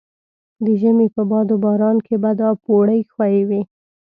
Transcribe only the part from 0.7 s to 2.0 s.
ژمي په باد و باران